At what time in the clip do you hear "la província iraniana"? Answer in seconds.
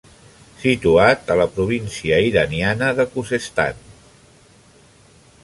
1.41-2.89